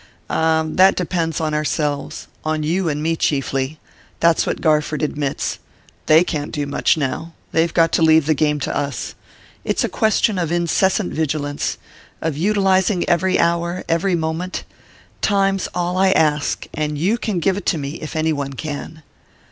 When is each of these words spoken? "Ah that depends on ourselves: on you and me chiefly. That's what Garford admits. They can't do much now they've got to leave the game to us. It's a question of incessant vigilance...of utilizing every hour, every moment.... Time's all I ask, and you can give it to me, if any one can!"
"Ah 0.31 0.63
that 0.67 0.95
depends 0.95 1.39
on 1.39 1.53
ourselves: 1.53 2.25
on 2.43 2.63
you 2.63 2.89
and 2.89 3.03
me 3.03 3.15
chiefly. 3.15 3.77
That's 4.19 4.47
what 4.47 4.59
Garford 4.59 5.03
admits. 5.03 5.59
They 6.07 6.23
can't 6.23 6.51
do 6.51 6.65
much 6.65 6.97
now 6.97 7.33
they've 7.51 7.71
got 7.71 7.91
to 7.91 8.01
leave 8.01 8.25
the 8.25 8.33
game 8.33 8.59
to 8.61 8.75
us. 8.75 9.13
It's 9.63 9.83
a 9.83 9.87
question 9.89 10.39
of 10.39 10.51
incessant 10.51 11.13
vigilance...of 11.13 12.35
utilizing 12.35 13.07
every 13.07 13.37
hour, 13.37 13.83
every 13.87 14.15
moment.... 14.15 14.63
Time's 15.21 15.67
all 15.75 15.97
I 15.99 16.09
ask, 16.09 16.65
and 16.73 16.97
you 16.97 17.19
can 17.19 17.37
give 17.39 17.55
it 17.55 17.67
to 17.67 17.77
me, 17.77 17.97
if 17.97 18.15
any 18.15 18.33
one 18.33 18.53
can!" 18.53 19.03